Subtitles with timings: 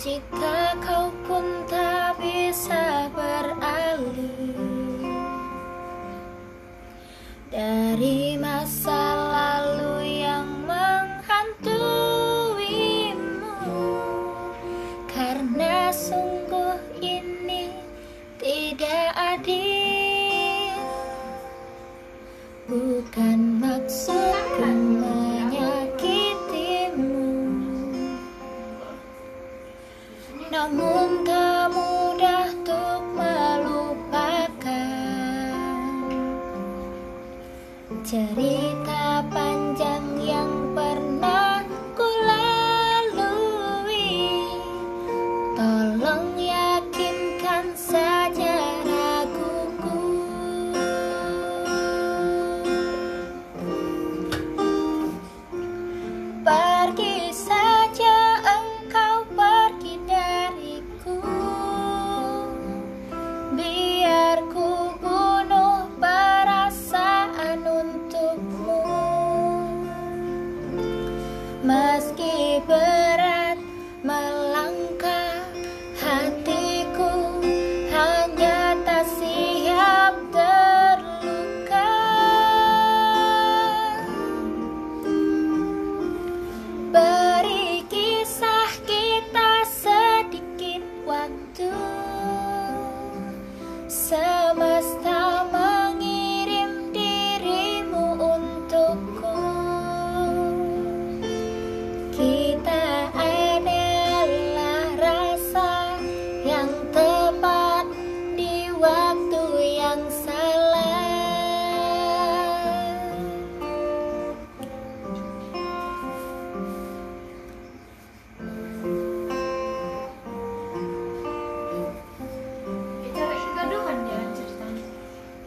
[0.00, 4.56] Jika kau pun tak bisa beralih
[7.52, 8.96] Dari masa
[9.28, 13.60] lalu yang menghantuimu
[15.04, 17.68] Karena sungguh ini
[18.40, 19.79] tidak adil
[30.50, 34.50] Namun tak mudah untuk melupakan
[38.02, 40.19] Cerita panjang
[71.60, 73.60] Meski berat
[74.00, 74.39] melangkah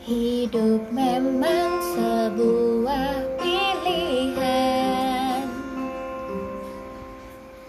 [0.03, 4.43] Hidup memang sebuah pilihan.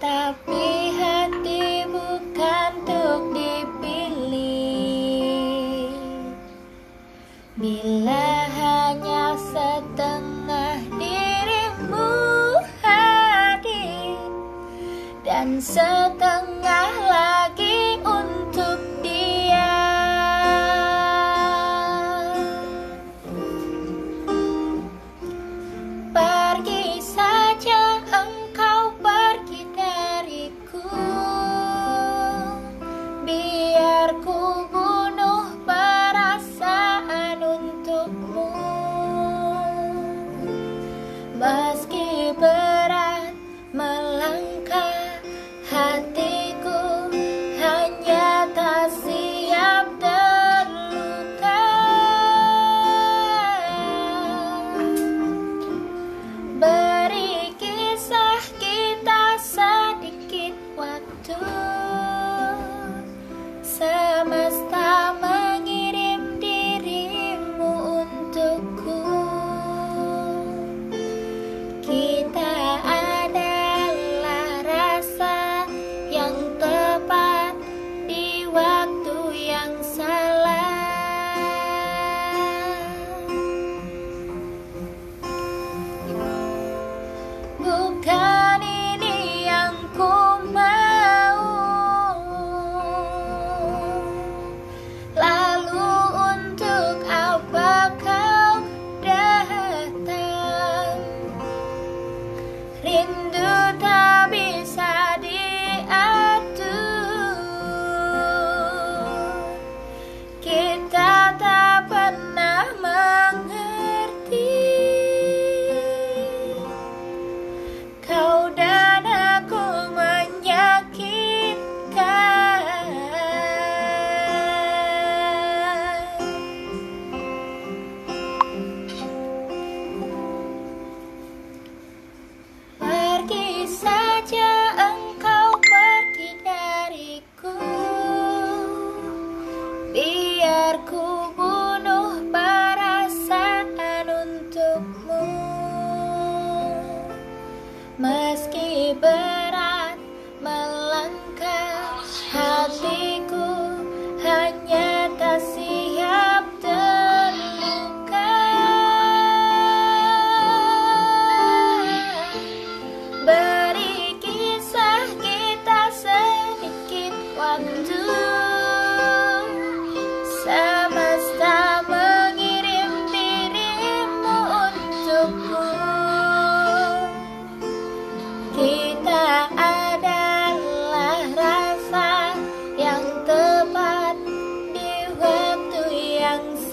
[0.03, 0.67] Tapi
[0.99, 4.35] hati bukan untuk dipilih.
[7.55, 12.19] Bila hanya setengah dirimu
[12.83, 14.19] hadir
[15.23, 16.54] Dan setengah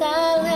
[0.01, 0.50] silence.